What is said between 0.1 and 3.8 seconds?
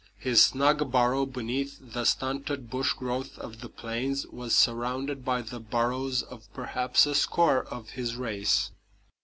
His snug burrow beneath the stunted bush growth of the